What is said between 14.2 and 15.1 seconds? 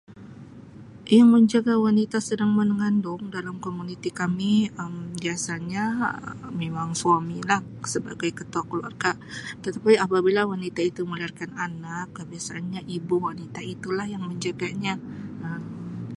menjaganya.